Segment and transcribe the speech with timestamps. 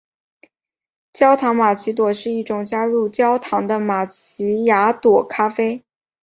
[1.13, 5.83] 焦糖玛琪雅朵是一种加入焦糖的玛琪雅朵咖啡。